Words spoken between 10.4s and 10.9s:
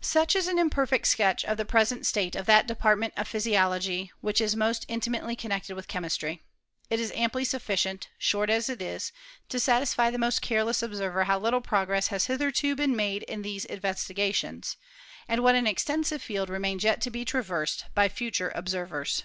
careless